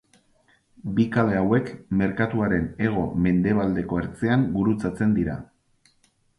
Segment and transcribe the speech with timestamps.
[0.99, 1.69] Bi kale hauek
[1.99, 5.41] merkatuaren hego-mendebaldeko ertzean gurutzatzen dira.